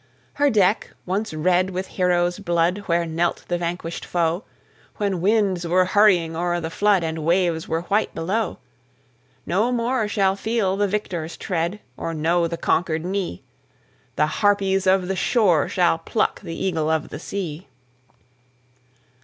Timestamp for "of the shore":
14.87-15.69